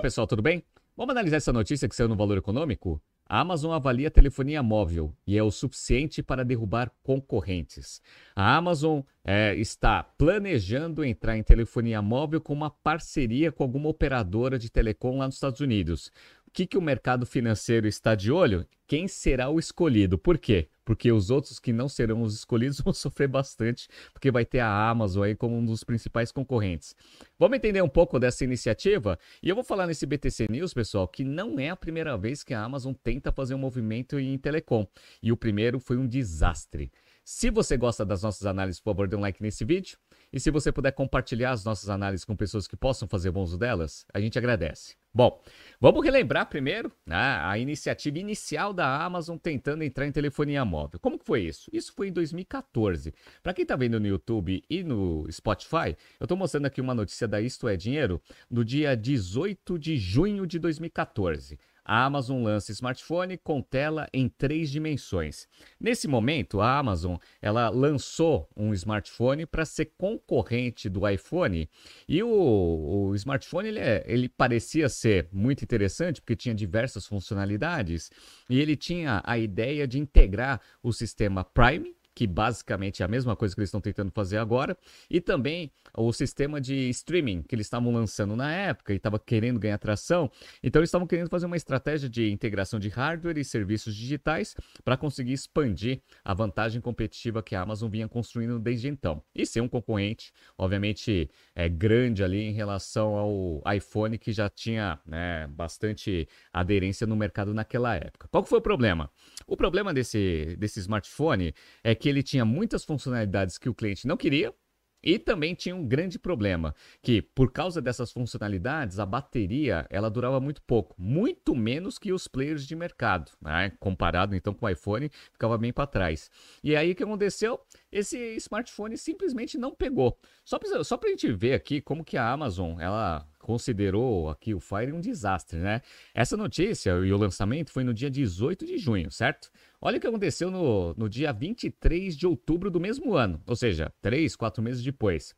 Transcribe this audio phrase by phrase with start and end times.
[0.00, 0.64] pessoal, tudo bem?
[0.96, 3.00] Vamos analisar essa notícia que saiu no Valor Econômico?
[3.28, 8.02] A Amazon avalia telefonia móvel e é o suficiente para derrubar concorrentes.
[8.34, 14.58] A Amazon é, está planejando entrar em telefonia móvel com uma parceria com alguma operadora
[14.58, 16.10] de telecom lá nos Estados Unidos.
[16.50, 18.66] O que, que o mercado financeiro está de olho?
[18.88, 20.18] Quem será o escolhido?
[20.18, 20.68] Por quê?
[20.84, 24.90] Porque os outros que não serão os escolhidos vão sofrer bastante, porque vai ter a
[24.90, 26.96] Amazon aí como um dos principais concorrentes.
[27.38, 29.16] Vamos entender um pouco dessa iniciativa?
[29.40, 32.52] E eu vou falar nesse BTC News, pessoal, que não é a primeira vez que
[32.52, 34.84] a Amazon tenta fazer um movimento em telecom.
[35.22, 36.90] E o primeiro foi um desastre.
[37.24, 39.96] Se você gosta das nossas análises, por favor, dê um like nesse vídeo.
[40.32, 43.56] E se você puder compartilhar as nossas análises com pessoas que possam fazer bom uso
[43.56, 44.99] delas, a gente agradece.
[45.12, 45.42] Bom,
[45.80, 51.00] vamos relembrar primeiro né, a iniciativa inicial da Amazon tentando entrar em telefonia móvel.
[51.00, 51.68] Como que foi isso?
[51.72, 53.12] Isso foi em 2014.
[53.42, 57.26] Para quem está vendo no YouTube e no Spotify, eu estou mostrando aqui uma notícia
[57.26, 63.36] da Isto é Dinheiro do dia 18 de junho de 2014 a Amazon lança smartphone
[63.36, 65.46] com tela em três dimensões.
[65.78, 71.68] Nesse momento, a Amazon ela lançou um smartphone para ser concorrente do iPhone
[72.08, 78.10] e o, o smartphone ele, é, ele parecia ser muito interessante porque tinha diversas funcionalidades
[78.48, 83.34] e ele tinha a ideia de integrar o sistema Prime que basicamente é a mesma
[83.34, 84.76] coisa que eles estão tentando fazer agora,
[85.08, 89.58] e também o sistema de streaming que eles estavam lançando na época e estava querendo
[89.58, 90.30] ganhar tração.
[90.62, 94.54] Então eles estavam querendo fazer uma estratégia de integração de hardware e serviços digitais
[94.84, 99.22] para conseguir expandir a vantagem competitiva que a Amazon vinha construindo desde então.
[99.34, 105.00] E ser um concorrente, obviamente, é grande ali em relação ao iPhone que já tinha
[105.06, 108.28] né, bastante aderência no mercado naquela época.
[108.30, 109.10] Qual foi o problema?
[109.50, 114.16] O problema desse, desse smartphone é que ele tinha muitas funcionalidades que o cliente não
[114.16, 114.54] queria,
[115.02, 120.38] e também tinha um grande problema, que por causa dessas funcionalidades, a bateria ela durava
[120.38, 123.72] muito pouco, muito menos que os players de mercado, né?
[123.80, 126.30] comparado então com o iPhone, ficava bem para trás.
[126.62, 127.58] E aí o que aconteceu?
[127.90, 130.16] Esse smartphone simplesmente não pegou.
[130.44, 134.60] Só para só a gente ver aqui como que a Amazon ela considerou aqui o
[134.60, 135.82] Fire um desastre, né?
[136.14, 139.50] Essa notícia e o lançamento foi no dia 18 de junho, certo?
[139.80, 143.92] Olha o que aconteceu no, no dia 23 de outubro do mesmo ano, ou seja,
[144.00, 145.34] três, quatro meses depois.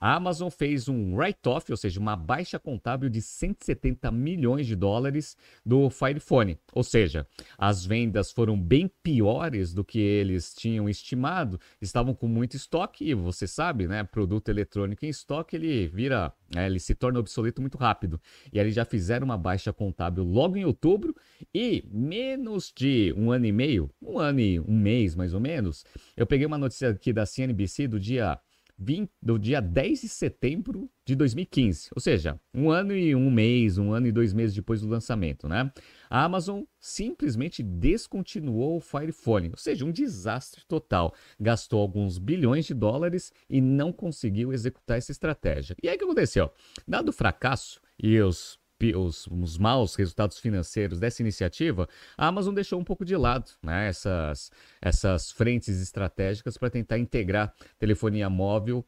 [0.00, 5.36] A Amazon fez um write-off, ou seja, uma baixa contábil de 170 milhões de dólares
[5.64, 6.58] do Fire Phone.
[6.72, 12.56] Ou seja, as vendas foram bem piores do que eles tinham estimado, estavam com muito
[12.56, 17.20] estoque e você sabe, né, produto eletrônico em estoque ele vira, né, ele se torna
[17.20, 18.20] obsoleto muito rápido.
[18.52, 21.14] E eles já fizeram uma baixa contábil logo em outubro
[21.54, 25.84] e menos de um ano e meio, um ano e um mês mais ou menos,
[26.16, 28.38] eu peguei uma notícia aqui da CNBC do dia
[28.78, 33.78] 20, do dia 10 de setembro de 2015, ou seja, um ano e um mês,
[33.78, 35.70] um ano e dois meses depois do lançamento, né?
[36.10, 41.14] A Amazon simplesmente descontinuou o Fire Phone, ou seja, um desastre total.
[41.38, 45.76] Gastou alguns bilhões de dólares e não conseguiu executar essa estratégia.
[45.82, 46.50] E aí o que aconteceu?
[46.86, 48.58] Dado o fracasso e os
[48.94, 53.88] os, os, maus resultados financeiros dessa iniciativa, a Amazon deixou um pouco de lado né,
[53.88, 58.84] essas, essas frentes estratégicas para tentar integrar telefonia móvel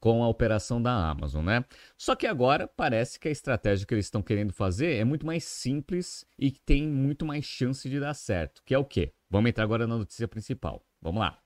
[0.00, 1.64] com a operação da Amazon, né?
[1.96, 5.44] Só que agora parece que a estratégia que eles estão querendo fazer é muito mais
[5.44, 9.12] simples e tem muito mais chance de dar certo, que é o quê?
[9.28, 10.84] Vamos entrar agora na notícia principal.
[11.02, 11.38] Vamos lá.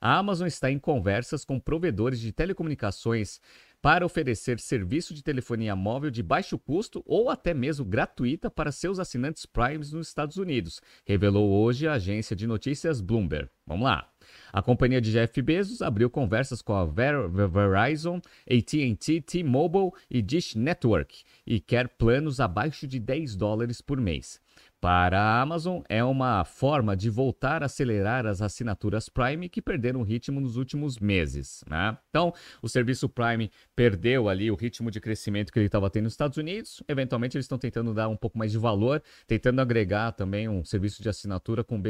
[0.00, 3.40] A Amazon está em conversas com provedores de telecomunicações
[3.84, 8.98] para oferecer serviço de telefonia móvel de baixo custo ou até mesmo gratuita para seus
[8.98, 13.50] assinantes Primes nos Estados Unidos, revelou hoje a agência de notícias Bloomberg.
[13.66, 14.08] Vamos lá.
[14.54, 20.54] A companhia de Jeff Bezos abriu conversas com a Ver Verizon, AT&T, T-Mobile e Dish
[20.54, 24.40] Network e quer planos abaixo de 10 dólares por mês.
[24.84, 30.02] Para a Amazon, é uma forma de voltar a acelerar as assinaturas Prime que perderam
[30.02, 31.64] ritmo nos últimos meses.
[31.66, 31.96] Né?
[32.10, 36.12] Então, o serviço Prime perdeu ali o ritmo de crescimento que ele estava tendo nos
[36.12, 36.82] Estados Unidos.
[36.86, 41.02] Eventualmente, eles estão tentando dar um pouco mais de valor, tentando agregar também um serviço
[41.02, 41.80] de assinatura com,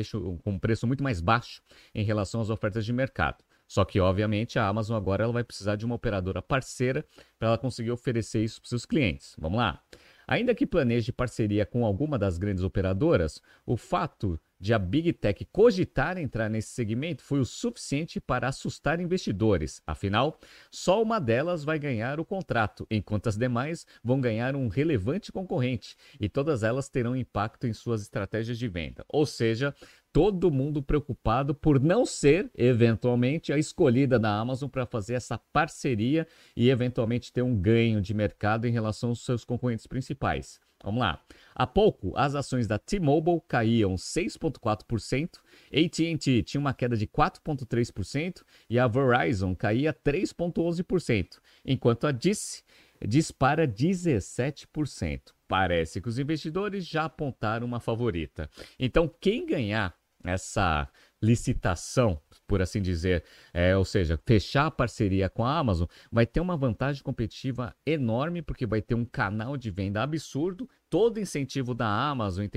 [0.47, 1.63] um preço muito mais baixo
[1.93, 3.45] em relação às ofertas de mercado.
[3.67, 7.05] Só que, obviamente, a Amazon agora ela vai precisar de uma operadora parceira
[7.39, 9.35] para ela conseguir oferecer isso para seus clientes.
[9.39, 9.83] Vamos lá.
[10.27, 15.45] Ainda que planeje parceria com alguma das grandes operadoras, o fato de a Big Tech
[15.53, 19.83] cogitar entrar nesse segmento foi o suficiente para assustar investidores.
[19.87, 20.39] Afinal,
[20.71, 25.97] só uma delas vai ganhar o contrato, enquanto as demais vão ganhar um relevante concorrente,
[26.19, 29.05] e todas elas terão impacto em suas estratégias de venda.
[29.09, 29.75] Ou seja,
[30.15, 36.25] todo mundo preocupado por não ser, eventualmente, a escolhida da Amazon para fazer essa parceria
[36.57, 40.61] e, eventualmente, ter um ganho de mercado em relação aos seus concorrentes principais.
[40.85, 41.21] Vamos lá.
[41.53, 45.31] Há pouco, as ações da T-Mobile caíam 6,4%,
[45.73, 52.63] AT&T tinha uma queda de 4,3% e a Verizon caía 3,11%, enquanto a Dice
[53.05, 55.33] dispara 17%.
[55.49, 58.49] Parece que os investidores já apontaram uma favorita.
[58.79, 59.95] Então, quem ganhar
[60.25, 60.89] essa
[61.23, 66.41] licitação, por assim dizer, é, ou seja, fechar a parceria com a Amazon, vai ter
[66.41, 71.89] uma vantagem competitiva enorme, porque vai ter um canal de venda absurdo, todo incentivo da
[71.89, 72.51] Amazon em,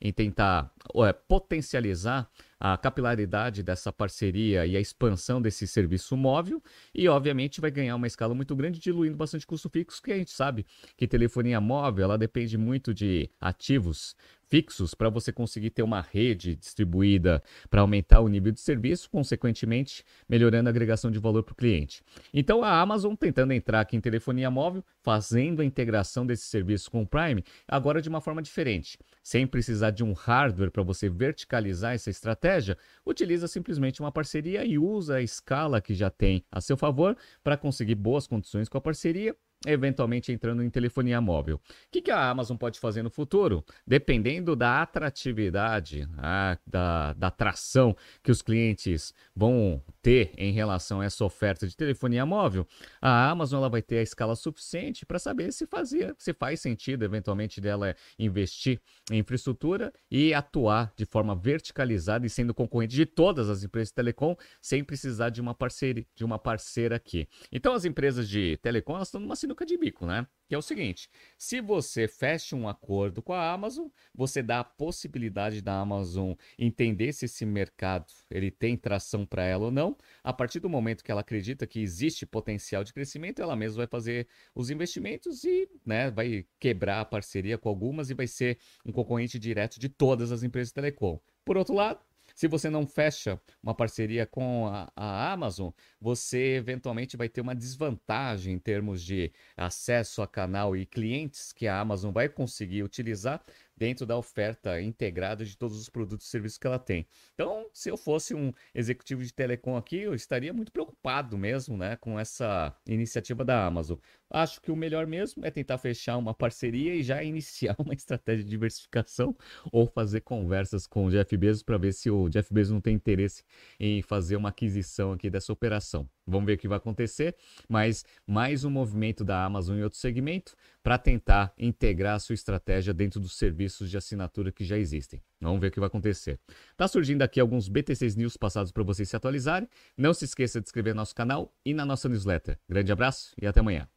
[0.00, 2.28] em tentar é, potencializar
[2.58, 6.62] a capilaridade dessa parceria e a expansão desse serviço móvel,
[6.94, 10.32] e obviamente vai ganhar uma escala muito grande, diluindo bastante custo fixo, que a gente
[10.32, 10.66] sabe
[10.96, 14.16] que telefonia móvel ela depende muito de ativos
[14.48, 20.04] fixos para você conseguir ter uma rede distribuída para aumentar o nível de serviço, consequentemente
[20.28, 22.02] melhorando a agregação de valor para o cliente.
[22.32, 27.02] Então a Amazon tentando entrar aqui em telefonia móvel, fazendo a integração desse serviço com
[27.02, 28.98] o Prime, agora de uma forma diferente.
[29.22, 34.78] Sem precisar de um hardware para você verticalizar essa estratégia, utiliza simplesmente uma parceria e
[34.78, 38.80] usa a escala que já tem a seu favor para conseguir boas condições com a
[38.80, 39.36] parceria
[39.66, 41.56] eventualmente entrando em telefonia móvel.
[41.56, 41.60] O
[41.90, 43.64] que, que a Amazon pode fazer no futuro?
[43.86, 51.04] Dependendo da atratividade, ah, da, da atração que os clientes vão ter em relação a
[51.04, 52.66] essa oferta de telefonia móvel,
[53.00, 57.04] a Amazon ela vai ter a escala suficiente para saber se fazia, se faz sentido
[57.04, 63.48] eventualmente dela investir em infraestrutura e atuar de forma verticalizada e sendo concorrente de todas
[63.48, 67.28] as empresas de telecom sem precisar de uma parceria, de uma parceira aqui.
[67.50, 70.26] Então as empresas de telecom estão numa sinuca de bico, né?
[70.46, 74.64] Que é o seguinte: se você fecha um acordo com a Amazon, você dá a
[74.64, 79.96] possibilidade da Amazon entender se esse mercado ele tem tração para ela ou não.
[80.22, 83.86] A partir do momento que ela acredita que existe potencial de crescimento, ela mesma vai
[83.86, 88.92] fazer os investimentos e né, vai quebrar a parceria com algumas e vai ser um
[88.92, 91.20] concorrente direto de todas as empresas de telecom.
[91.44, 92.00] Por outro lado,
[92.38, 95.70] se você não fecha uma parceria com a, a, Amazon,
[96.00, 101.66] você eventualmente vai ter uma desvantagem em termos de acesso a canal e clientes que
[101.66, 103.42] a Amazon vai conseguir utilizar
[103.78, 107.06] dentro da oferta integrada de todos os produtos e serviços que ela tem.
[107.34, 111.96] Então, se eu fosse um executivo de telecom aqui, eu estaria muito preocupado mesmo, né,
[111.96, 113.98] com essa iniciativa da Amazon.
[114.30, 118.44] Acho que o melhor mesmo é tentar fechar uma parceria e já iniciar uma estratégia
[118.44, 119.36] de diversificação
[119.72, 122.94] ou fazer conversas com o Jeff Bezos para ver se o Jeff Bezos não tem
[122.94, 123.44] interesse
[123.78, 126.08] em fazer uma aquisição aqui dessa operação.
[126.28, 127.34] Vamos ver o que vai acontecer,
[127.68, 132.92] mas mais um movimento da Amazon em outro segmento para tentar integrar a sua estratégia
[132.92, 135.22] dentro dos serviços de assinatura que já existem.
[135.40, 136.38] Vamos ver o que vai acontecer.
[136.76, 139.68] Tá surgindo aqui alguns BTCs News passados para vocês se atualizarem.
[139.96, 142.58] Não se esqueça de inscrever no nosso canal e na nossa newsletter.
[142.68, 143.88] Grande abraço e até amanhã.